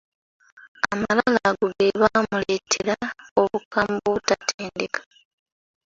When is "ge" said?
1.77-1.87